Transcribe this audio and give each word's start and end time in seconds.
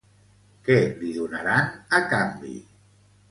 Què 0.67 0.77
li 1.01 1.11
donaran 1.17 1.69
a 1.97 2.01
canvi? 2.15 2.57